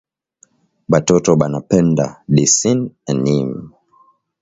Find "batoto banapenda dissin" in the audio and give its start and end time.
0.95-2.79